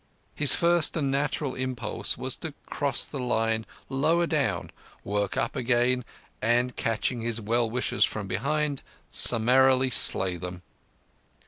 [0.33, 4.71] His first and natural impulse was to cross the line lower down,
[5.03, 6.05] work up again,
[6.41, 10.63] and, catching his well wishers from behind, summarily slay them.